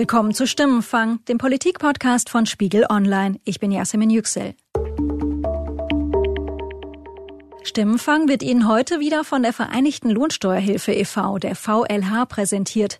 [0.00, 3.38] Willkommen zu Stimmenfang, dem Politikpodcast von Spiegel Online.
[3.44, 4.54] Ich bin Yasemin Yüksel.
[7.62, 12.98] Stimmenfang wird Ihnen heute wieder von der Vereinigten Lohnsteuerhilfe e.V., der VLH, präsentiert.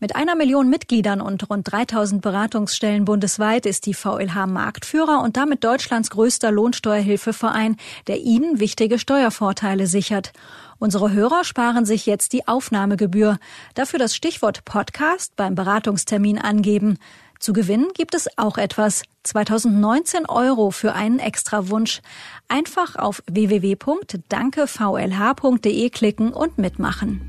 [0.00, 5.62] Mit einer Million Mitgliedern und rund 3000 Beratungsstellen bundesweit ist die VLH Marktführer und damit
[5.62, 10.32] Deutschlands größter Lohnsteuerhilfeverein, der Ihnen wichtige Steuervorteile sichert.
[10.78, 13.38] Unsere Hörer sparen sich jetzt die Aufnahmegebühr.
[13.74, 16.98] Dafür das Stichwort Podcast beim Beratungstermin angeben.
[17.40, 19.02] Zu gewinnen gibt es auch etwas.
[19.28, 22.00] 2019 Euro für einen Extrawunsch.
[22.48, 27.20] Einfach auf www.dankevlh.de klicken und mitmachen.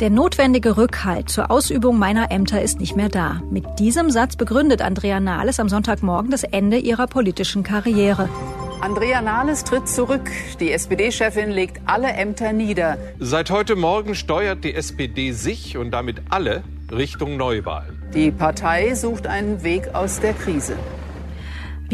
[0.00, 3.40] Der notwendige Rückhalt zur Ausübung meiner Ämter ist nicht mehr da.
[3.50, 8.28] Mit diesem Satz begründet Andrea Nahles am Sonntagmorgen das Ende ihrer politischen Karriere.
[8.80, 10.30] Andrea Nahles tritt zurück.
[10.60, 12.98] Die SPD-Chefin legt alle Ämter nieder.
[13.18, 17.93] Seit heute Morgen steuert die SPD sich und damit alle Richtung Neuwahlen.
[18.14, 20.76] Die Partei sucht einen Weg aus der Krise.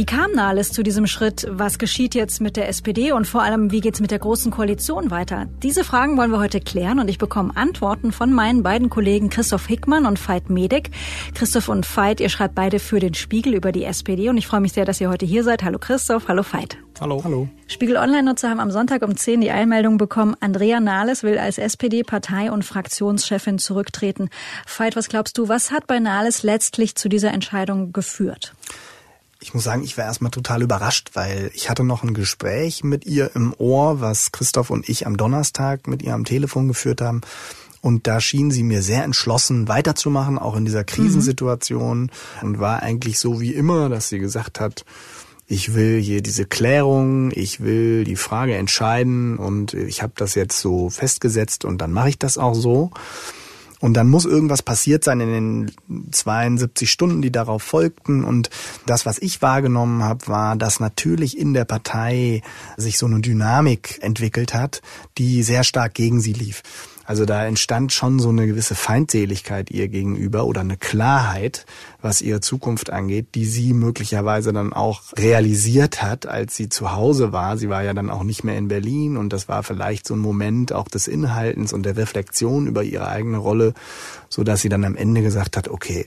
[0.01, 1.47] Wie kam Nahles zu diesem Schritt?
[1.51, 5.11] Was geschieht jetzt mit der SPD und vor allem, wie geht's mit der Großen Koalition
[5.11, 5.47] weiter?
[5.63, 9.67] Diese Fragen wollen wir heute klären und ich bekomme Antworten von meinen beiden Kollegen Christoph
[9.67, 10.91] Hickmann und Veit Medek.
[11.35, 14.63] Christoph und Veit, ihr schreibt beide für den Spiegel über die SPD und ich freue
[14.63, 15.65] mich sehr, dass ihr heute hier seid.
[15.65, 16.79] Hallo Christoph, hallo Veit.
[16.99, 17.21] Hallo.
[17.23, 17.49] Hallo.
[17.67, 22.51] Spiegel Online-Nutzer haben am Sonntag um 10 die Einmeldung bekommen, Andrea Nahles will als SPD-Partei-
[22.51, 24.31] und Fraktionschefin zurücktreten.
[24.67, 28.55] Veit, was glaubst du, was hat bei Nahles letztlich zu dieser Entscheidung geführt?
[29.43, 33.07] Ich muss sagen, ich war erstmal total überrascht, weil ich hatte noch ein Gespräch mit
[33.07, 37.23] ihr im Ohr, was Christoph und ich am Donnerstag mit ihr am Telefon geführt haben.
[37.81, 42.03] Und da schien sie mir sehr entschlossen weiterzumachen, auch in dieser Krisensituation.
[42.03, 42.11] Mhm.
[42.43, 44.85] Und war eigentlich so wie immer, dass sie gesagt hat,
[45.47, 50.61] ich will hier diese Klärung, ich will die Frage entscheiden und ich habe das jetzt
[50.61, 52.93] so festgesetzt und dann mache ich das auch so.
[53.81, 55.33] Und dann muss irgendwas passiert sein in
[55.89, 58.25] den 72 Stunden, die darauf folgten.
[58.25, 58.51] Und
[58.87, 62.43] das, was ich wahrgenommen habe, war, dass natürlich in der Partei
[62.77, 64.83] sich so eine Dynamik entwickelt hat,
[65.17, 66.63] die sehr stark gegen sie lief.
[67.11, 71.67] Also da entstand schon so eine gewisse Feindseligkeit ihr gegenüber oder eine Klarheit,
[72.01, 77.33] was ihre Zukunft angeht, die sie möglicherweise dann auch realisiert hat, als sie zu Hause
[77.33, 77.59] war.
[77.59, 80.21] Sie war ja dann auch nicht mehr in Berlin und das war vielleicht so ein
[80.21, 83.75] Moment auch des Inhaltens und der Reflexion über ihre eigene Rolle,
[84.29, 86.07] so dass sie dann am Ende gesagt hat, okay,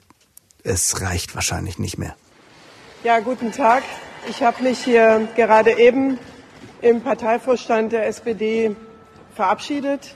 [0.64, 2.16] es reicht wahrscheinlich nicht mehr.
[3.04, 3.84] Ja, guten Tag.
[4.30, 6.18] Ich habe mich hier gerade eben
[6.82, 8.74] im Parteivorstand der SPD
[9.36, 10.16] verabschiedet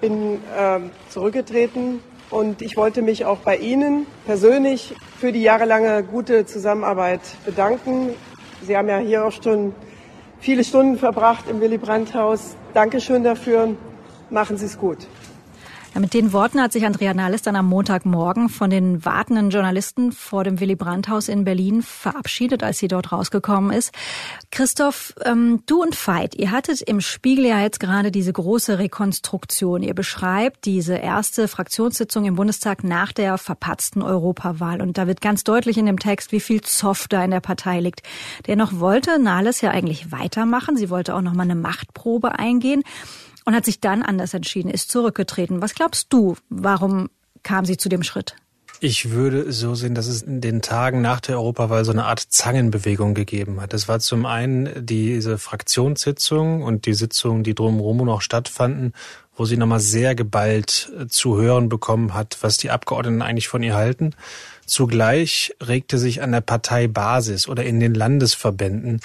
[0.00, 0.80] bin äh,
[1.10, 8.10] zurückgetreten und ich wollte mich auch bei Ihnen persönlich für die jahrelange gute Zusammenarbeit bedanken.
[8.62, 9.74] Sie haben ja hier auch schon
[10.40, 12.56] viele Stunden verbracht im Willy Brandt-Haus.
[12.74, 13.76] Dankeschön dafür.
[14.30, 14.98] Machen Sie es gut.
[15.96, 20.12] Ja, mit den Worten hat sich Andrea Nahles dann am Montagmorgen von den wartenden Journalisten
[20.12, 23.94] vor dem Willy Brandt-Haus in Berlin verabschiedet, als sie dort rausgekommen ist.
[24.50, 29.82] Christoph, ähm, du und Veit, ihr hattet im Spiegel ja jetzt gerade diese große Rekonstruktion.
[29.82, 34.82] Ihr beschreibt diese erste Fraktionssitzung im Bundestag nach der verpatzten Europawahl.
[34.82, 37.80] Und da wird ganz deutlich in dem Text, wie viel Zoff da in der Partei
[37.80, 38.02] liegt.
[38.46, 40.76] Dennoch wollte Nahles ja eigentlich weitermachen.
[40.76, 42.82] Sie wollte auch noch mal eine Machtprobe eingehen
[43.46, 45.62] und hat sich dann anders entschieden, ist zurückgetreten.
[45.62, 47.08] Was glaubst du, warum
[47.42, 48.36] kam sie zu dem Schritt?
[48.80, 52.20] Ich würde so sehen, dass es in den Tagen nach der Europawahl so eine Art
[52.20, 53.72] Zangenbewegung gegeben hat.
[53.72, 58.92] Das war zum einen diese Fraktionssitzung und die Sitzungen, die drumherum noch stattfanden,
[59.34, 63.62] wo sie nochmal sehr geballt äh, zu hören bekommen hat, was die Abgeordneten eigentlich von
[63.62, 64.14] ihr halten.
[64.66, 69.00] Zugleich regte sich an der Parteibasis oder in den Landesverbänden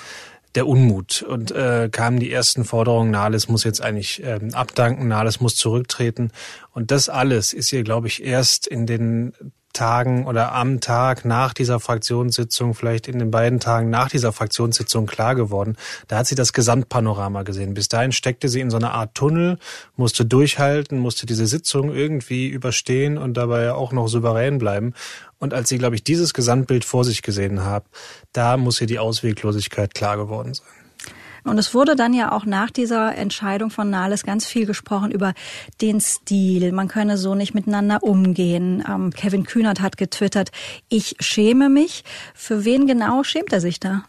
[0.56, 1.22] der Unmut.
[1.22, 6.32] Und äh, kamen die ersten Forderungen, Nahles muss jetzt eigentlich ähm, abdanken, Nahles muss zurücktreten.
[6.72, 9.34] Und das alles ist ihr, glaube ich, erst in den
[9.74, 15.06] Tagen oder am Tag nach dieser Fraktionssitzung, vielleicht in den beiden Tagen nach dieser Fraktionssitzung
[15.06, 15.76] klar geworden.
[16.08, 17.74] Da hat sie das Gesamtpanorama gesehen.
[17.74, 19.58] Bis dahin steckte sie in so einer Art Tunnel,
[19.96, 24.94] musste durchhalten, musste diese Sitzung irgendwie überstehen und dabei auch noch souverän bleiben.
[25.40, 27.84] Und als sie, glaube ich, dieses Gesamtbild vor sich gesehen hat,
[28.34, 30.81] da muss ihr die Ausweglosigkeit klar geworden sein.
[31.44, 35.34] Und es wurde dann ja auch nach dieser Entscheidung von Nahles ganz viel gesprochen über
[35.82, 36.72] den Stil.
[36.72, 38.84] Man könne so nicht miteinander umgehen.
[38.88, 40.52] Ähm, Kevin Kühnert hat getwittert,
[40.90, 42.04] ich schäme mich.
[42.34, 44.04] Für wen genau schämt er sich da?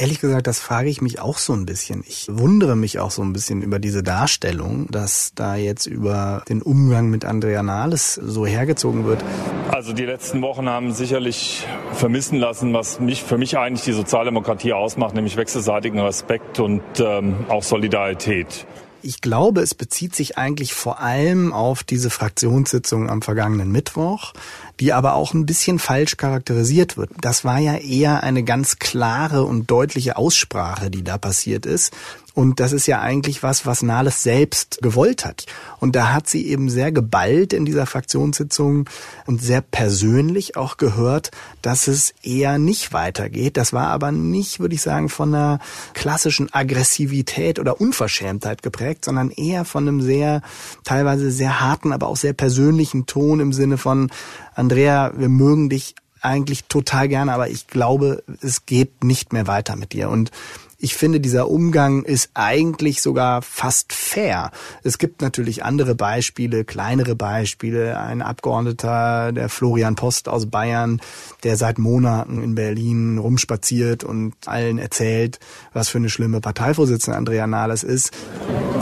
[0.00, 2.04] Ehrlich gesagt, das frage ich mich auch so ein bisschen.
[2.06, 6.62] Ich wundere mich auch so ein bisschen über diese Darstellung, dass da jetzt über den
[6.62, 9.24] Umgang mit Andrea Nahles so hergezogen wird.
[9.72, 14.72] Also die letzten Wochen haben sicherlich vermissen lassen, was mich, für mich eigentlich die Sozialdemokratie
[14.72, 18.68] ausmacht, nämlich wechselseitigen Respekt und ähm, auch Solidarität.
[19.00, 24.32] Ich glaube, es bezieht sich eigentlich vor allem auf diese Fraktionssitzung am vergangenen Mittwoch,
[24.80, 27.10] die aber auch ein bisschen falsch charakterisiert wird.
[27.20, 31.92] Das war ja eher eine ganz klare und deutliche Aussprache, die da passiert ist.
[32.38, 35.46] Und das ist ja eigentlich was, was Nahles selbst gewollt hat.
[35.80, 38.88] Und da hat sie eben sehr geballt in dieser Fraktionssitzung
[39.26, 41.32] und sehr persönlich auch gehört,
[41.62, 43.56] dass es eher nicht weitergeht.
[43.56, 45.58] Das war aber nicht, würde ich sagen, von einer
[45.94, 50.42] klassischen Aggressivität oder Unverschämtheit geprägt, sondern eher von einem sehr,
[50.84, 54.12] teilweise sehr harten, aber auch sehr persönlichen Ton im Sinne von,
[54.54, 59.74] Andrea, wir mögen dich eigentlich total gerne, aber ich glaube, es geht nicht mehr weiter
[59.74, 60.08] mit dir.
[60.08, 60.30] Und
[60.80, 64.52] ich finde, dieser Umgang ist eigentlich sogar fast fair.
[64.84, 67.98] Es gibt natürlich andere Beispiele, kleinere Beispiele.
[67.98, 71.00] Ein Abgeordneter, der Florian Post aus Bayern,
[71.42, 75.40] der seit Monaten in Berlin rumspaziert und allen erzählt,
[75.72, 78.12] was für eine schlimme Parteivorsitzende Andrea Nahles ist.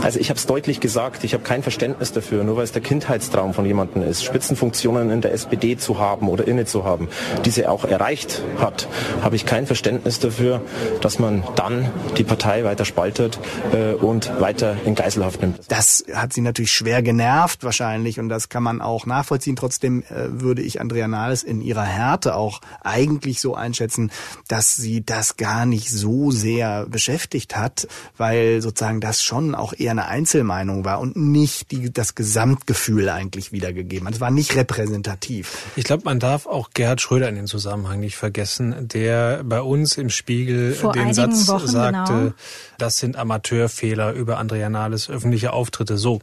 [0.02, 2.82] Also ich habe es deutlich gesagt, ich habe kein Verständnis dafür, nur weil es der
[2.82, 7.08] Kindheitstraum von jemandem ist, Spitzenfunktionen in der SPD zu haben oder inne zu haben,
[7.46, 8.86] diese auch erreicht hat,
[9.22, 10.60] habe ich kein Verständnis dafür,
[11.00, 11.85] dass man dann
[12.16, 13.38] die Partei weiter spaltet
[13.72, 15.60] äh, und weiter in Geiselhaft nimmt.
[15.68, 19.56] Das hat sie natürlich schwer genervt wahrscheinlich und das kann man auch nachvollziehen.
[19.56, 24.10] Trotzdem äh, würde ich Andrea Nahles in ihrer Härte auch eigentlich so einschätzen,
[24.48, 29.90] dass sie das gar nicht so sehr beschäftigt hat, weil sozusagen das schon auch eher
[29.92, 34.14] eine Einzelmeinung war und nicht die, das Gesamtgefühl eigentlich wiedergegeben hat.
[34.14, 35.66] Es war nicht repräsentativ.
[35.76, 39.96] Ich glaube, man darf auch Gerhard Schröder in den Zusammenhang nicht vergessen, der bei uns
[39.96, 42.32] im Spiegel Vor den Satz Wochen, sagte, genau.
[42.78, 45.96] das sind Amateurfehler über Andrea Nahles öffentliche Auftritte.
[45.98, 46.20] So.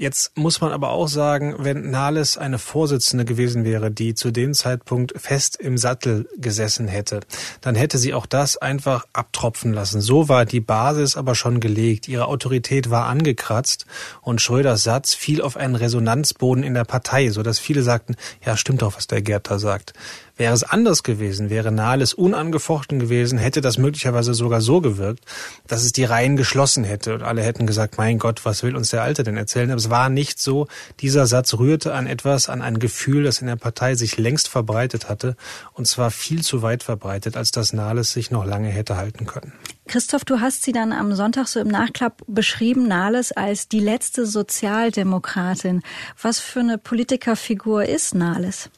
[0.00, 4.54] Jetzt muss man aber auch sagen, wenn Nahles eine Vorsitzende gewesen wäre, die zu dem
[4.54, 7.18] Zeitpunkt fest im Sattel gesessen hätte,
[7.62, 10.00] dann hätte sie auch das einfach abtropfen lassen.
[10.00, 12.06] So war die Basis aber schon gelegt.
[12.06, 13.86] Ihre Autorität war angekratzt
[14.22, 18.14] und Schröders Satz fiel auf einen Resonanzboden in der Partei, sodass viele sagten,
[18.46, 19.94] ja, stimmt doch, was der Gerd da sagt.
[20.38, 25.24] Wäre es anders gewesen, wäre Nahles unangefochten gewesen, hätte das möglicherweise sogar so gewirkt,
[25.66, 28.90] dass es die Reihen geschlossen hätte und alle hätten gesagt, mein Gott, was will uns
[28.90, 29.72] der Alte denn erzählen?
[29.72, 30.68] Aber es war nicht so.
[31.00, 35.08] Dieser Satz rührte an etwas, an ein Gefühl, das in der Partei sich längst verbreitet
[35.08, 35.34] hatte
[35.72, 39.52] und zwar viel zu weit verbreitet, als dass Nahles sich noch lange hätte halten können.
[39.88, 44.24] Christoph, du hast sie dann am Sonntag so im Nachklapp beschrieben, Nahles als die letzte
[44.24, 45.82] Sozialdemokratin.
[46.22, 48.70] Was für eine Politikerfigur ist Nahles?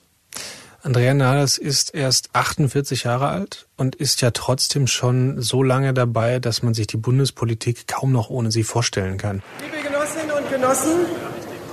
[0.82, 6.38] Andrea Nahles ist erst 48 Jahre alt und ist ja trotzdem schon so lange dabei,
[6.38, 9.42] dass man sich die Bundespolitik kaum noch ohne sie vorstellen kann.
[9.60, 11.04] Liebe Genossinnen und Genossen,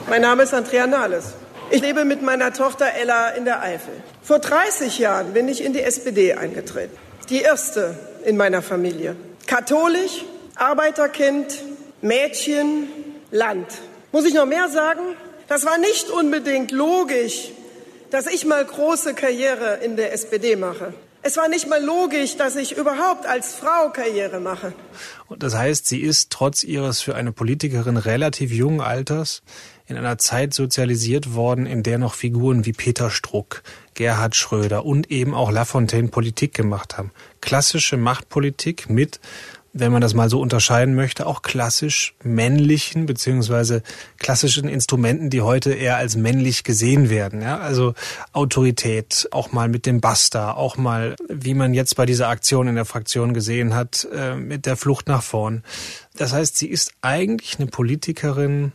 [0.09, 1.35] mein Name ist Andrea Nahles.
[1.69, 3.93] Ich lebe mit meiner Tochter Ella in der Eifel.
[4.21, 6.97] Vor 30 Jahren bin ich in die SPD eingetreten.
[7.29, 9.15] Die erste in meiner Familie.
[9.45, 10.25] Katholisch,
[10.55, 11.63] Arbeiterkind,
[12.01, 12.89] Mädchen,
[13.31, 13.67] Land.
[14.11, 14.99] Muss ich noch mehr sagen?
[15.47, 17.51] Das war nicht unbedingt logisch,
[18.11, 20.93] dass ich mal große Karriere in der SPD mache.
[21.23, 24.73] Es war nicht mal logisch, dass ich überhaupt als Frau Karriere mache.
[25.27, 29.41] Und das heißt, sie ist trotz ihres für eine Politikerin relativ jungen Alters
[29.87, 33.63] in einer Zeit sozialisiert worden, in der noch Figuren wie Peter Struck,
[33.93, 37.11] Gerhard Schröder und eben auch Lafontaine Politik gemacht haben.
[37.41, 39.19] Klassische Machtpolitik mit
[39.79, 43.83] wenn man das mal so unterscheiden möchte, auch klassisch männlichen beziehungsweise
[44.17, 47.41] klassischen Instrumenten, die heute eher als männlich gesehen werden.
[47.41, 47.59] Ja?
[47.59, 47.93] Also
[48.33, 52.75] Autorität, auch mal mit dem Basta, auch mal, wie man jetzt bei dieser Aktion in
[52.75, 55.63] der Fraktion gesehen hat, äh, mit der Flucht nach vorn.
[56.15, 58.71] Das heißt, sie ist eigentlich eine Politikerin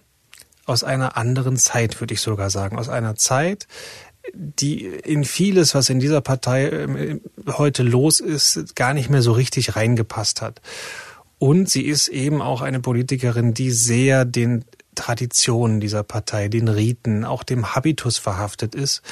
[0.65, 2.79] aus einer anderen Zeit, würde ich sogar sagen.
[2.79, 3.67] Aus einer Zeit,
[4.35, 9.33] die in vieles, was in dieser Partei ähm, heute los ist, gar nicht mehr so
[9.33, 10.61] richtig reingepasst hat.
[11.39, 14.65] Und sie ist eben auch eine Politikerin, die sehr den
[14.95, 19.03] Traditionen dieser Partei, den Riten, auch dem Habitus verhaftet ist.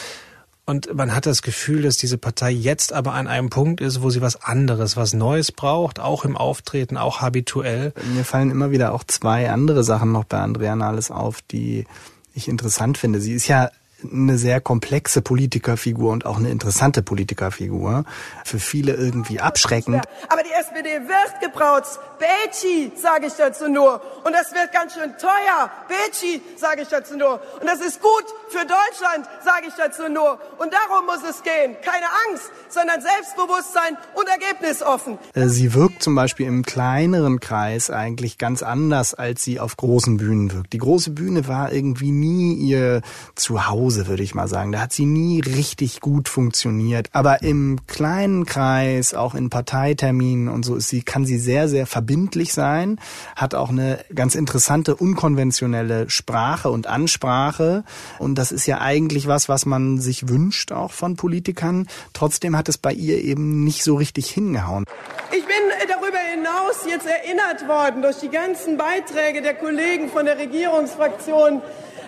[0.65, 4.11] Und man hat das Gefühl, dass diese Partei jetzt aber an einem Punkt ist, wo
[4.11, 7.93] sie was anderes, was Neues braucht, auch im Auftreten, auch habituell.
[8.15, 11.87] Mir fallen immer wieder auch zwei andere Sachen noch bei Andrea Nahles auf, die
[12.35, 13.21] ich interessant finde.
[13.21, 13.71] Sie ist ja
[14.05, 18.05] eine sehr komplexe Politikerfigur und auch eine interessante Politikerfigur.
[18.45, 20.05] Für viele irgendwie abschreckend.
[20.29, 21.99] Aber die SPD wird gebraucht.
[22.19, 24.01] Becci, sage ich dazu nur.
[24.25, 25.71] Und das wird ganz schön teuer.
[25.89, 27.41] Becci, sage ich dazu nur.
[27.61, 30.39] Und das ist gut für Deutschland, sage ich dazu nur.
[30.59, 31.77] Und darum muss es gehen.
[31.83, 35.19] Keine Angst, sondern Selbstbewusstsein und ergebnisoffen.
[35.35, 40.19] Äh, sie wirkt zum Beispiel im kleineren Kreis eigentlich ganz anders, als sie auf großen
[40.19, 40.73] Bühnen wirkt.
[40.73, 43.01] Die große Bühne war irgendwie nie ihr
[43.35, 44.71] Zuhause Hause, würde ich mal sagen.
[44.71, 47.09] Da hat sie nie richtig gut funktioniert.
[47.11, 51.89] Aber im kleinen Kreis, auch in Parteiterminen und so ist sie, kann sie sehr, sehr
[51.89, 53.01] verbindlich sein,
[53.35, 57.83] hat auch eine ganz interessante, unkonventionelle Sprache und Ansprache.
[58.21, 61.89] Und das ist ja eigentlich was, was man sich wünscht auch von Politikern.
[62.13, 64.85] Trotzdem hat es bei ihr eben nicht so richtig hingehauen.
[65.33, 65.57] Ich bin
[65.89, 71.61] darüber hinaus jetzt erinnert worden durch die ganzen Beiträge der Kollegen von der Regierungsfraktion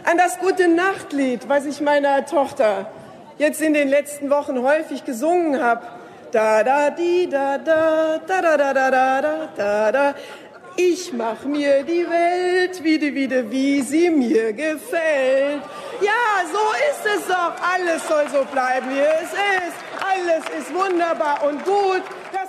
[0.04, 2.90] an das gute Nachtlied, was ich meiner Tochter
[3.38, 5.86] jetzt in den letzten Wochen häufig gesungen habe.
[6.32, 10.14] Da da di da da da da da da da da da.
[10.76, 15.62] Ich mach mir die Welt wieder wieder wie sie mir gefällt.
[16.00, 17.54] Ja, so ist es doch.
[17.74, 19.78] Alles soll so bleiben, wie es ist.
[20.00, 22.02] Alles ist wunderbar und gut.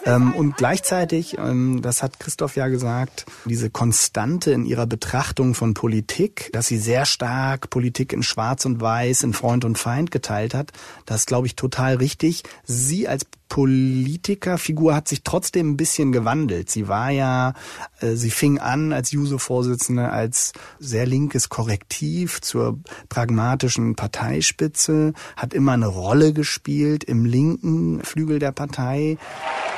[0.05, 5.73] Ähm, und gleichzeitig, ähm, das hat Christoph ja gesagt, diese Konstante in ihrer Betrachtung von
[5.73, 10.53] Politik, dass sie sehr stark Politik in Schwarz und Weiß, in Freund und Feind geteilt
[10.53, 10.71] hat,
[11.05, 12.43] das glaube ich, total richtig.
[12.65, 16.71] Sie als Politikerfigur hat sich trotzdem ein bisschen gewandelt.
[16.71, 17.53] Sie war ja,
[17.99, 22.79] äh, sie fing an als Juso-Vorsitzende als sehr linkes Korrektiv zur
[23.09, 29.19] pragmatischen Parteispitze, hat immer eine Rolle gespielt im linken Flügel der Partei.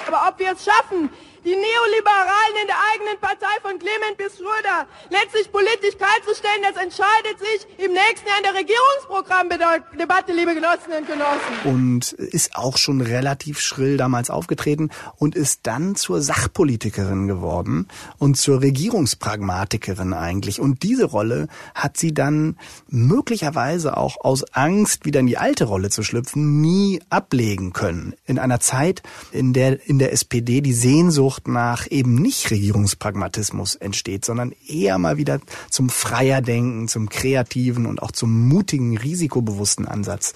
[0.07, 1.09] Aber ob wir es schaffen,
[1.45, 7.37] die Neoliberalen in der eigenen Partei von Clement bis Schröder letztlich politisch kaltzustellen, das entscheidet
[7.37, 11.53] sich im nächsten Jahr in der Regierungsprogrammdebatte, liebe Genossinnen und Genossen.
[11.65, 17.87] Und ist auch schon relativ schrill damals aufgetreten und ist dann zur Sachpolitikerin geworden
[18.17, 20.59] und zur Regierungspragmatikerin eigentlich.
[20.59, 25.91] Und diese Rolle hat sie dann möglicherweise auch aus Angst, wieder in die alte Rolle
[25.91, 28.15] zu schlüpfen, nie ablegen können.
[28.25, 33.75] In einer Zeit, in der in der SPD die Sehnsucht Sehnsucht nach eben nicht Regierungspragmatismus
[33.75, 35.39] entsteht, sondern eher mal wieder
[35.69, 40.33] zum freier Denken, zum kreativen und auch zum mutigen, risikobewussten Ansatz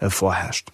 [0.00, 0.68] äh, vorherrscht.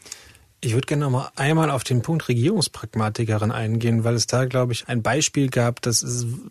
[0.61, 4.73] Ich würde gerne noch mal einmal auf den Punkt Regierungspragmatikerin eingehen, weil es da, glaube
[4.73, 6.05] ich, ein Beispiel gab, das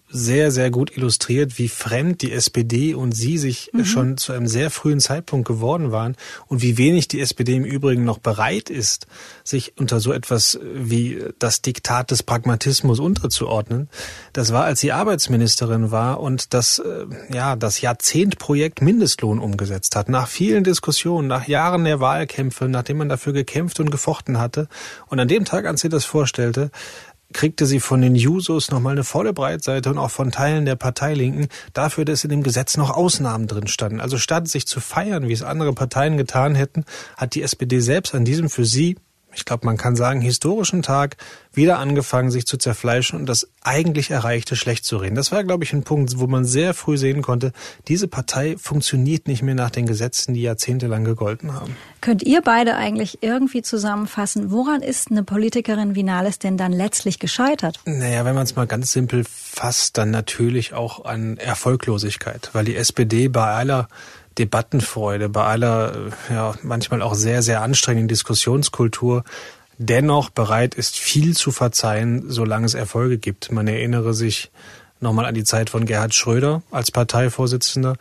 [0.08, 3.84] sehr, sehr gut illustriert, wie fremd die SPD und sie sich mhm.
[3.84, 8.06] schon zu einem sehr frühen Zeitpunkt geworden waren und wie wenig die SPD im Übrigen
[8.06, 9.08] noch bereit ist,
[9.44, 13.90] sich unter so etwas wie das Diktat des Pragmatismus unterzuordnen.
[14.32, 20.08] Das war, als sie Arbeitsministerin war und das, äh, ja, das Jahrzehntprojekt Mindestlohn umgesetzt hat.
[20.08, 24.68] Nach vielen Diskussionen, nach Jahren der Wahlkämpfe, nachdem man dafür gekämpft und gefochten hatte.
[25.08, 26.70] Und an dem Tag, als sie das vorstellte,
[27.34, 31.48] kriegte sie von den Jusos nochmal eine volle Breitseite und auch von Teilen der Parteilinken
[31.74, 34.00] dafür, dass in dem Gesetz noch Ausnahmen drin standen.
[34.00, 36.86] Also statt sich zu feiern, wie es andere Parteien getan hätten,
[37.18, 38.98] hat die SPD selbst an diesem für sie
[39.38, 41.16] ich glaube, man kann sagen, historischen Tag
[41.54, 45.16] wieder angefangen, sich zu zerfleischen und das eigentlich Erreichte schlecht zu reden.
[45.16, 47.52] Das war, glaube ich, ein Punkt, wo man sehr früh sehen konnte,
[47.88, 51.76] diese Partei funktioniert nicht mehr nach den Gesetzen, die jahrzehntelang gegolten haben.
[52.02, 57.20] Könnt ihr beide eigentlich irgendwie zusammenfassen, woran ist eine Politikerin wie Nahles denn dann letztlich
[57.20, 57.80] gescheitert?
[57.86, 62.76] Naja, wenn man es mal ganz simpel fasst, dann natürlich auch an Erfolglosigkeit, weil die
[62.76, 63.88] SPD bei aller
[64.38, 69.24] Debattenfreude, bei aller ja, manchmal auch sehr, sehr anstrengenden Diskussionskultur
[69.78, 73.52] dennoch bereit ist, viel zu verzeihen, solange es Erfolge gibt.
[73.52, 74.52] Man erinnere sich
[75.00, 77.98] nochmal an die Zeit von Gerhard Schröder als Parteivorsitzender,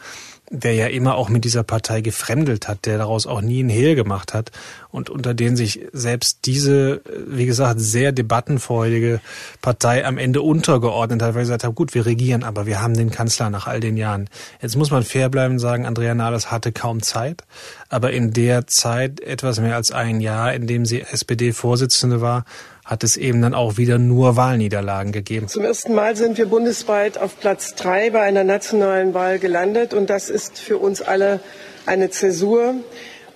[0.50, 3.94] der ja immer auch mit dieser Partei gefremdelt hat, der daraus auch nie ein Hehl
[3.94, 4.52] gemacht hat
[4.90, 9.20] und unter denen sich selbst diese, wie gesagt, sehr debattenfreudige
[9.60, 12.94] Partei am Ende untergeordnet hat, weil sie gesagt hat, gut, wir regieren, aber wir haben
[12.94, 14.30] den Kanzler nach all den Jahren.
[14.62, 17.42] Jetzt muss man fair bleiben und sagen, Andrea Nahles hatte kaum Zeit,
[17.88, 22.44] aber in der Zeit, etwas mehr als ein Jahr, in dem sie SPD-Vorsitzende war,
[22.86, 25.48] hat es eben dann auch wieder nur Wahlniederlagen gegeben.
[25.48, 30.08] Zum ersten Mal sind wir bundesweit auf Platz drei bei einer nationalen Wahl gelandet und
[30.08, 31.40] das ist für uns alle
[31.84, 32.74] eine Zäsur.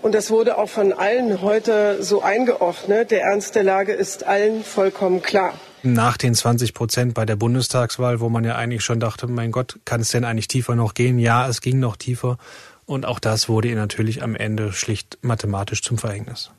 [0.03, 3.11] Und das wurde auch von allen heute so eingeordnet.
[3.11, 5.53] Der Ernst der Lage ist allen vollkommen klar.
[5.83, 9.79] Nach den 20 Prozent bei der Bundestagswahl, wo man ja eigentlich schon dachte, mein Gott,
[9.85, 11.19] kann es denn eigentlich tiefer noch gehen?
[11.19, 12.39] Ja, es ging noch tiefer.
[12.87, 16.51] Und auch das wurde ihr natürlich am Ende schlicht mathematisch zum Verhängnis.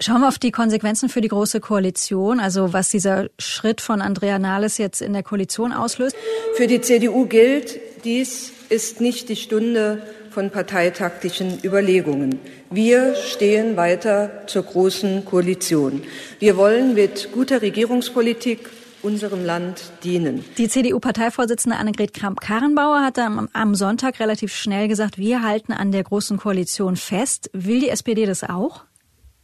[0.00, 4.38] Schauen wir auf die Konsequenzen für die Große Koalition, also was dieser Schritt von Andrea
[4.38, 6.14] Nahles jetzt in der Koalition auslöst.
[6.54, 10.00] Für die CDU gilt, dies ist nicht die Stunde
[10.30, 12.38] von parteitaktischen Überlegungen.
[12.70, 16.04] Wir stehen weiter zur Großen Koalition.
[16.38, 18.70] Wir wollen mit guter Regierungspolitik
[19.02, 20.44] unserem Land dienen.
[20.58, 26.36] Die CDU-Parteivorsitzende Annegret Kramp-Karrenbauer hat am Sonntag relativ schnell gesagt, wir halten an der Großen
[26.36, 27.50] Koalition fest.
[27.52, 28.84] Will die SPD das auch?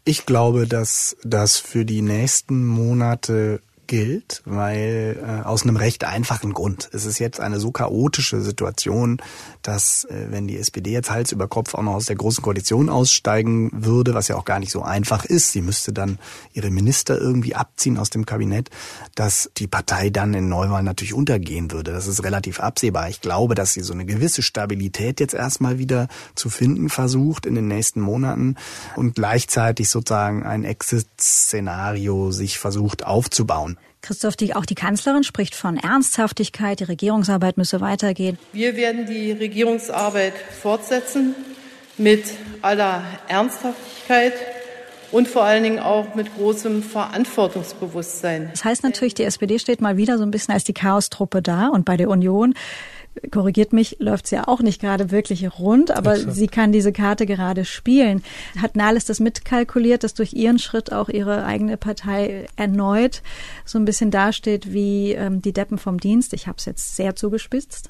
[0.04, 6.52] Ich glaube, dass das für die nächsten Monate gilt, weil äh, aus einem recht einfachen
[6.52, 6.88] Grund.
[6.92, 9.18] Es ist jetzt eine so chaotische Situation,
[9.62, 12.88] dass äh, wenn die SPD jetzt Hals über Kopf auch noch aus der großen Koalition
[12.88, 16.18] aussteigen würde, was ja auch gar nicht so einfach ist, sie müsste dann
[16.52, 18.70] ihre Minister irgendwie abziehen aus dem Kabinett,
[19.14, 21.92] dass die Partei dann in Neuwahlen natürlich untergehen würde.
[21.92, 23.08] Das ist relativ absehbar.
[23.08, 27.54] Ich glaube, dass sie so eine gewisse Stabilität jetzt erstmal wieder zu finden versucht in
[27.54, 28.56] den nächsten Monaten
[28.96, 33.78] und gleichzeitig sozusagen ein Exit-Szenario sich versucht aufzubauen.
[34.04, 38.38] Christoph, die, auch die Kanzlerin spricht von Ernsthaftigkeit, die Regierungsarbeit müsse weitergehen.
[38.52, 41.34] Wir werden die Regierungsarbeit fortsetzen
[41.96, 42.24] mit
[42.60, 44.34] aller Ernsthaftigkeit
[45.10, 48.50] und vor allen Dingen auch mit großem Verantwortungsbewusstsein.
[48.50, 51.68] Das heißt natürlich, die SPD steht mal wieder so ein bisschen als die Chaostruppe da
[51.68, 52.54] und bei der Union
[53.30, 56.34] korrigiert mich, läuft es ja auch nicht gerade wirklich rund, aber Exakt.
[56.34, 58.22] sie kann diese Karte gerade spielen.
[58.60, 63.22] Hat Nahles das mitkalkuliert, dass durch ihren Schritt auch ihre eigene Partei erneut
[63.64, 66.32] so ein bisschen dasteht wie ähm, die Deppen vom Dienst?
[66.32, 67.88] Ich habe es jetzt sehr zugespitzt.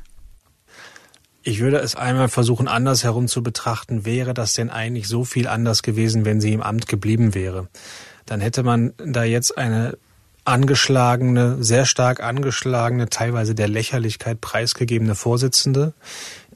[1.47, 4.07] Ich würde es einmal versuchen, anders herum zu betrachten.
[4.07, 7.69] Wäre das denn eigentlich so viel anders gewesen, wenn sie im Amt geblieben wäre?
[8.25, 9.99] Dann hätte man da jetzt eine
[10.45, 15.95] angeschlagene, sehr stark angeschlagene, teilweise der Lächerlichkeit preisgegebene Vorsitzende,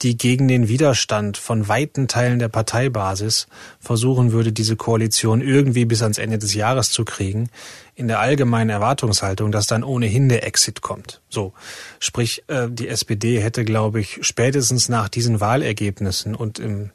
[0.02, 3.48] die gegen den Widerstand von weiten Teilen der Parteibasis
[3.80, 7.48] versuchen würde, diese Koalition irgendwie bis ans Ende des Jahres zu kriegen,
[7.94, 11.20] in der allgemeinen Erwartungshaltung, dass dann ohnehin der Exit kommt.
[11.28, 11.52] So,
[11.98, 16.90] sprich, äh, die SPD hätte, glaube ich, spätestens nach diesen Wahlergebnissen und im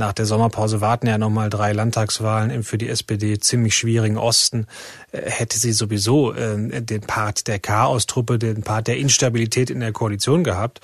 [0.00, 4.66] nach der Sommerpause warten ja nochmal drei Landtagswahlen im für die SPD ziemlich schwierigen Osten.
[5.12, 9.92] Äh, hätte sie sowieso äh, den Part der Chaostruppe, den Part der Instabilität in der
[9.92, 10.80] Koalition gehabt.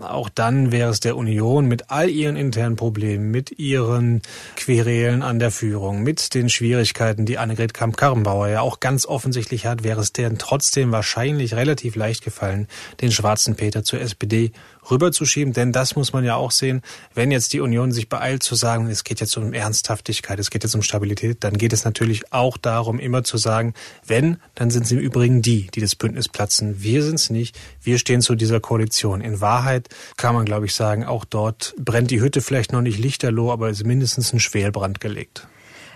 [0.00, 4.20] Auch dann wäre es der Union mit all ihren internen Problemen, mit ihren
[4.56, 9.84] Querelen an der Führung, mit den Schwierigkeiten, die Annegret Kamp-Karrenbauer ja auch ganz offensichtlich hat,
[9.84, 12.66] wäre es deren trotzdem wahrscheinlich relativ leicht gefallen,
[13.00, 14.50] den schwarzen Peter zur SPD
[14.90, 15.52] rüberzuschieben.
[15.52, 16.82] Denn das muss man ja auch sehen,
[17.14, 20.64] wenn jetzt die Union sich beeilt zu sagen, es geht jetzt um Ernsthaftigkeit, es geht
[20.64, 23.74] jetzt um Stabilität, dann geht es natürlich auch darum, immer zu sagen,
[24.06, 26.82] wenn, dann sind es im Übrigen die, die das Bündnis platzen.
[26.82, 27.58] Wir sind es nicht.
[27.82, 29.20] Wir stehen zu dieser Koalition.
[29.20, 32.98] In Wahrheit kann man, glaube ich, sagen, auch dort brennt die Hütte vielleicht noch nicht
[32.98, 35.46] lichterloh, aber ist mindestens ein Schwelbrand gelegt.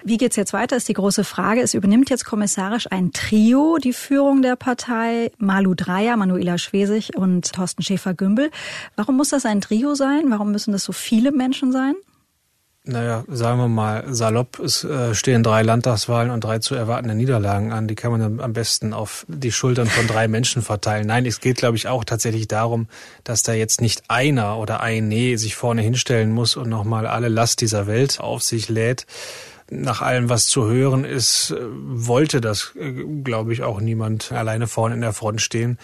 [0.05, 1.61] Wie geht's jetzt weiter, ist die große Frage.
[1.61, 5.31] Es übernimmt jetzt kommissarisch ein Trio die Führung der Partei.
[5.39, 8.51] Malu Dreyer, Manuela Schwesig und Thorsten Schäfer-Gümbel.
[8.97, 10.25] Warum muss das ein Trio sein?
[10.29, 11.95] Warum müssen das so viele Menschen sein?
[12.85, 17.73] Naja, sagen wir mal, salopp, es äh, stehen drei Landtagswahlen und drei zu erwartende Niederlagen
[17.73, 17.87] an.
[17.89, 21.07] Die kann man am besten auf die Schultern von drei Menschen verteilen.
[21.07, 22.89] Nein, es geht, glaube ich, auch tatsächlich darum,
[23.23, 27.29] dass da jetzt nicht einer oder ein Nee sich vorne hinstellen muss und nochmal alle
[27.29, 29.07] Last dieser Welt auf sich lädt
[29.71, 32.93] nach allem, was zu hören ist, äh, wollte das, äh,
[33.25, 35.79] glaube ich, auch niemand alleine vorne in der Front stehen.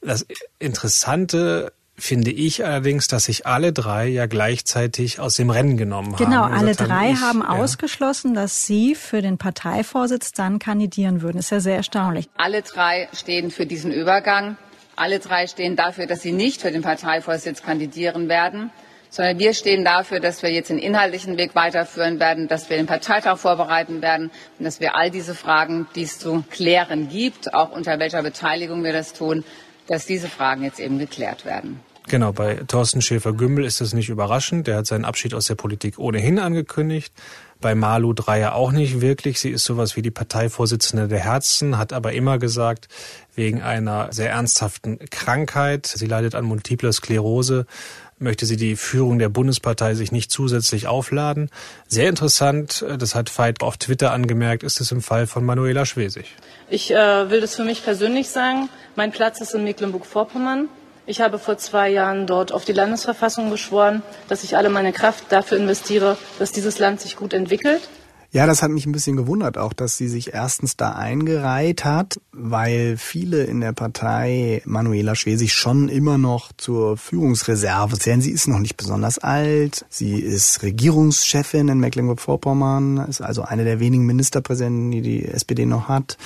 [0.00, 0.26] Das
[0.58, 6.24] Interessante finde ich allerdings, dass sich alle drei ja gleichzeitig aus dem Rennen genommen haben.
[6.24, 7.48] Genau, alle drei ich, haben ja.
[7.48, 11.38] ausgeschlossen, dass sie für den Parteivorsitz dann kandidieren würden.
[11.38, 12.28] Das ist ja sehr erstaunlich.
[12.36, 14.56] Alle drei stehen für diesen Übergang.
[14.94, 18.70] Alle drei stehen dafür, dass sie nicht für den Parteivorsitz kandidieren werden
[19.10, 22.86] sondern wir stehen dafür, dass wir jetzt den inhaltlichen Weg weiterführen werden, dass wir den
[22.86, 27.72] Parteitag vorbereiten werden und dass wir all diese Fragen, die es zu klären gibt, auch
[27.72, 29.44] unter welcher Beteiligung wir das tun,
[29.86, 31.80] dass diese Fragen jetzt eben geklärt werden.
[32.08, 34.68] Genau, bei Thorsten Schäfer-Gümbel ist das nicht überraschend.
[34.68, 37.12] Der hat seinen Abschied aus der Politik ohnehin angekündigt.
[37.60, 39.40] Bei Malu Dreyer auch nicht wirklich.
[39.40, 42.86] Sie ist sowas wie die Parteivorsitzende der Herzen, hat aber immer gesagt,
[43.34, 47.66] wegen einer sehr ernsthaften Krankheit, sie leidet an multipler Sklerose,
[48.18, 51.50] möchte sie die Führung der Bundespartei sich nicht zusätzlich aufladen.
[51.86, 55.84] Sehr interessant, äh, das hat Veit auf Twitter angemerkt, ist es im Fall von Manuela
[55.86, 56.34] Schwesig.
[56.70, 58.68] Ich äh, will das für mich persönlich sagen.
[58.94, 60.68] Mein Platz ist in Mecklenburg-Vorpommern.
[61.08, 65.24] Ich habe vor zwei Jahren dort auf die Landesverfassung geschworen, dass ich alle meine Kraft
[65.28, 67.82] dafür investiere, dass dieses Land sich gut entwickelt.
[68.36, 72.20] Ja, das hat mich ein bisschen gewundert, auch dass sie sich erstens da eingereiht hat,
[72.32, 78.20] weil viele in der Partei Manuela Schwesig schon immer noch zur Führungsreserve zählen.
[78.20, 83.80] Sie ist noch nicht besonders alt, sie ist Regierungschefin in Mecklenburg-Vorpommern, ist also eine der
[83.80, 86.18] wenigen Ministerpräsidenten, die die SPD noch hat.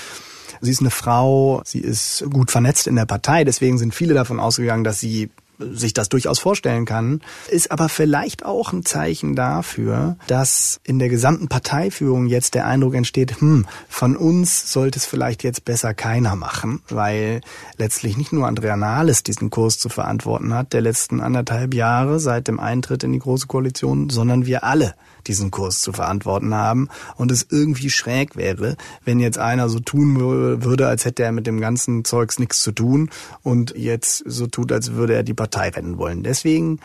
[0.61, 4.41] Sie ist eine Frau, sie ist gut vernetzt in der Partei, deswegen sind viele davon
[4.41, 5.31] ausgegangen, dass sie
[5.73, 11.09] sich das durchaus vorstellen kann, ist aber vielleicht auch ein Zeichen dafür, dass in der
[11.09, 16.37] gesamten Parteiführung jetzt der Eindruck entsteht, hm, von uns sollte es vielleicht jetzt besser keiner
[16.37, 17.41] machen, weil
[17.77, 22.49] letztlich nicht nur Andrea Nahles diesen Kurs zu verantworten hat, der letzten anderthalb Jahre seit
[22.49, 24.95] dem Eintritt in die Große Koalition, sondern wir alle
[25.27, 30.19] diesen Kurs zu verantworten haben und es irgendwie schräg wäre, wenn jetzt einer so tun
[30.63, 33.11] würde, als hätte er mit dem ganzen Zeugs nichts zu tun
[33.43, 36.23] und jetzt so tut, als würde er die Partei retten wollen.
[36.23, 36.81] Deswegen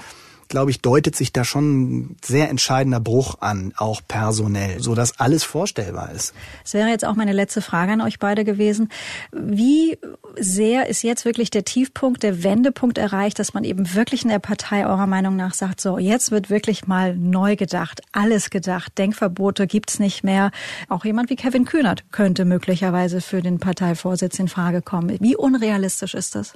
[0.48, 5.20] glaube ich, deutet sich da schon ein sehr entscheidender Bruch an, auch personell, so dass
[5.20, 6.34] alles vorstellbar ist.
[6.64, 8.90] Das wäre jetzt auch meine letzte Frage an euch beide gewesen.
[9.32, 9.98] Wie
[10.38, 14.40] sehr ist jetzt wirklich der Tiefpunkt, der Wendepunkt erreicht, dass man eben wirklich in der
[14.40, 19.68] Partei eurer Meinung nach sagt, so, jetzt wird wirklich mal neu gedacht, alles gedacht, Denkverbote
[19.68, 20.52] gibt's nicht mehr.
[20.90, 25.18] Auch jemand wie Kevin Kühnert könnte möglicherweise für den Parteivorsitz in Frage kommen.
[25.20, 26.54] Wie unrealistisch ist das?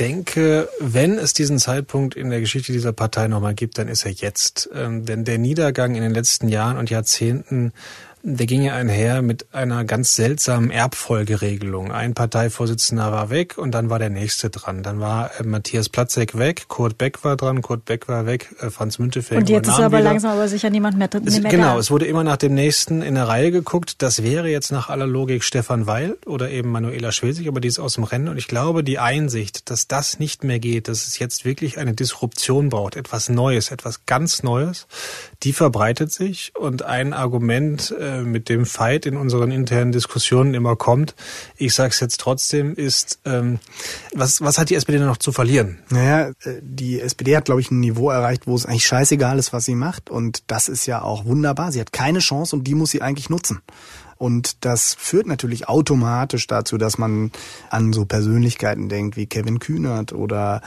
[0.00, 4.12] Denke, wenn es diesen Zeitpunkt in der Geschichte dieser Partei nochmal gibt, dann ist er
[4.12, 4.70] jetzt.
[4.72, 7.72] Ähm, denn der Niedergang in den letzten Jahren und Jahrzehnten
[8.22, 11.92] der ging ja einher mit einer ganz seltsamen Erbfolgeregelung.
[11.92, 14.82] Ein Parteivorsitzender war weg und dann war der nächste dran.
[14.82, 18.70] Dann war äh, Matthias Platzek weg, Kurt Beck war dran, Kurt Beck war weg, äh,
[18.70, 20.10] Franz Müntefering Und jetzt ist aber wieder.
[20.10, 21.78] langsam aber sicher niemand mehr, es, mehr Genau, da.
[21.78, 24.02] es wurde immer nach dem nächsten in der Reihe geguckt.
[24.02, 27.78] Das wäre jetzt nach aller Logik Stefan Weil oder eben Manuela Schwesig, aber die ist
[27.78, 28.28] aus dem Rennen.
[28.28, 31.94] Und ich glaube, die Einsicht, dass das nicht mehr geht, dass es jetzt wirklich eine
[31.94, 34.86] Disruption braucht, etwas Neues, etwas ganz Neues,
[35.44, 36.52] die verbreitet sich.
[36.58, 41.14] Und ein Argument, äh, äh, mit dem Fight in unseren internen Diskussionen immer kommt.
[41.56, 43.58] Ich sage es jetzt trotzdem, ist, ähm,
[44.14, 45.78] was, was hat die SPD denn noch zu verlieren?
[45.90, 49.52] Naja, äh, die SPD hat, glaube ich, ein Niveau erreicht, wo es eigentlich scheißegal ist,
[49.52, 50.10] was sie macht.
[50.10, 51.72] Und das ist ja auch wunderbar.
[51.72, 53.60] Sie hat keine Chance und die muss sie eigentlich nutzen.
[54.18, 57.30] Und das führt natürlich automatisch dazu, dass man
[57.70, 60.60] an so Persönlichkeiten denkt wie Kevin Kühnert oder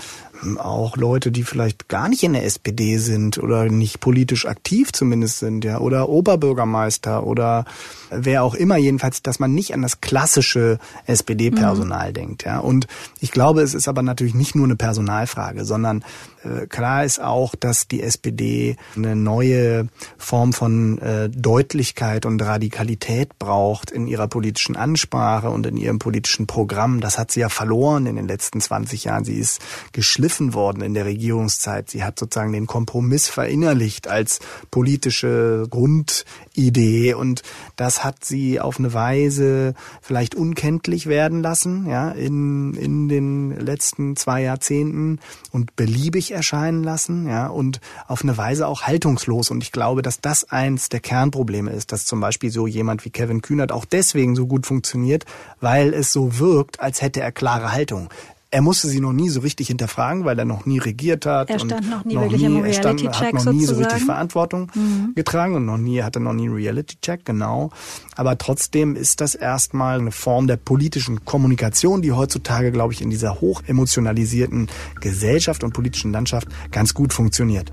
[0.43, 4.91] ähm, auch Leute, die vielleicht gar nicht in der SPD sind oder nicht politisch aktiv
[4.93, 7.65] zumindest sind, ja, oder Oberbürgermeister oder
[8.09, 12.13] wer auch immer jedenfalls, dass man nicht an das klassische SPD-Personal mhm.
[12.13, 12.59] denkt, ja.
[12.59, 12.87] Und
[13.19, 16.03] ich glaube, es ist aber natürlich nicht nur eine Personalfrage, sondern
[16.43, 19.87] äh, klar ist auch, dass die SPD eine neue
[20.17, 26.45] Form von äh, Deutlichkeit und Radikalität braucht in ihrer politischen Ansprache und in ihrem politischen
[26.45, 27.01] Programm.
[27.01, 29.25] Das hat sie ja verloren in den letzten 20 Jahren.
[29.25, 29.59] Sie ist
[29.93, 31.89] geschliffen worden in der Regierungszeit.
[31.89, 37.41] Sie hat sozusagen den Kompromiss verinnerlicht als politische Grundidee und
[37.77, 44.15] das hat sie auf eine Weise vielleicht unkenntlich werden lassen, ja, in, in den letzten
[44.17, 45.19] zwei Jahrzehnten
[45.51, 49.49] und beliebig erscheinen lassen, ja, und auf eine Weise auch haltungslos.
[49.49, 53.09] Und ich glaube, dass das eins der Kernprobleme ist, dass zum Beispiel so jemand wie
[53.09, 55.25] Kevin Kühnert auch deswegen so gut funktioniert,
[55.61, 58.09] weil es so wirkt, als hätte er klare Haltung.
[58.53, 61.49] Er musste sie noch nie so richtig hinterfragen, weil er noch nie regiert hat.
[61.49, 64.03] Er stand noch nie noch wirklich nie, im Reality-Check Er hat noch nie so richtig
[64.03, 65.13] Verantwortung mhm.
[65.15, 67.69] getragen und noch nie hatte noch nie einen Reality-Check, genau.
[68.17, 73.09] Aber trotzdem ist das erstmal eine Form der politischen Kommunikation, die heutzutage, glaube ich, in
[73.09, 74.67] dieser hochemotionalisierten
[74.99, 77.71] Gesellschaft und politischen Landschaft ganz gut funktioniert.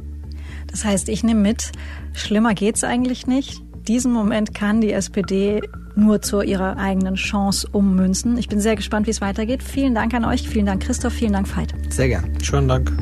[0.68, 1.72] Das heißt, ich nehme mit,
[2.12, 5.60] schlimmer geht's eigentlich nicht diesen Moment kann die SPD
[5.96, 8.38] nur zu ihrer eigenen Chance ummünzen.
[8.38, 9.62] Ich bin sehr gespannt, wie es weitergeht.
[9.62, 10.48] Vielen Dank an euch.
[10.48, 11.14] Vielen Dank, Christoph.
[11.14, 11.74] Vielen Dank, Veit.
[11.88, 12.38] Sehr gern.
[12.42, 12.92] Schönen Dank.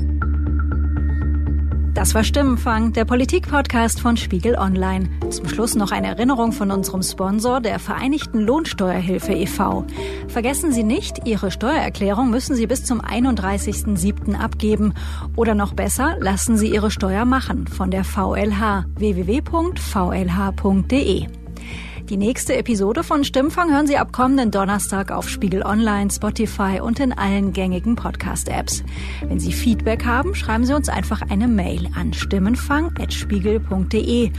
[1.97, 5.09] Das war Stimmenfang, der Politik-Podcast von Spiegel Online.
[5.31, 9.87] Zum Schluss noch eine Erinnerung von unserem Sponsor, der Vereinigten Lohnsteuerhilfe e.V.
[10.29, 14.35] Vergessen Sie nicht, Ihre Steuererklärung müssen Sie bis zum 31.07.
[14.35, 14.93] abgeben.
[15.37, 19.47] Oder noch besser, lassen Sie Ihre Steuer machen von der VLH www.vlh.de.
[22.09, 27.01] Die nächste Episode von Stimmfang hören Sie ab kommenden Donnerstag auf Spiegel Online, Spotify und
[27.01, 28.85] in allen gängigen Podcast-Apps.
[29.27, 34.31] Wenn Sie Feedback haben, schreiben Sie uns einfach eine Mail an stimmenfang.spiegel.de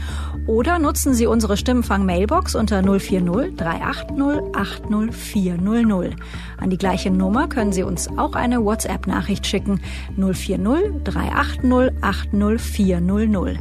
[0.46, 6.16] oder nutzen Sie unsere Stimmenfang-Mailbox unter 040 380 80400.
[6.56, 9.82] An die gleiche Nummer können Sie uns auch eine WhatsApp-Nachricht schicken
[10.16, 13.58] 040 380 80400.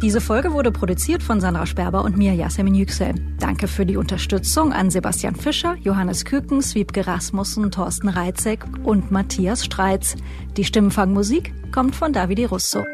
[0.00, 3.14] Diese Folge wurde produziert von Sandra Sperber und mir, Yasemin Yüksel.
[3.40, 9.64] Danke für die Unterstützung an Sebastian Fischer, Johannes Kükens, Wiebke Rasmussen, Thorsten Reitzek und Matthias
[9.64, 10.14] Streitz.
[10.56, 12.84] Die Stimmenfangmusik kommt von Davide Russo.